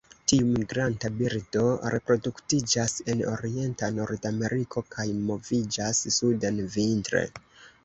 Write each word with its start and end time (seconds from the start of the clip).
Tiu 0.31 0.45
migranta 0.51 1.09
birdo 1.19 1.65
reproduktiĝas 1.95 2.97
en 3.15 3.21
orienta 3.33 3.91
Nordameriko 3.99 4.85
kaj 4.97 5.07
moviĝas 5.31 6.03
suden 6.19 6.61
vintre. 6.81 7.27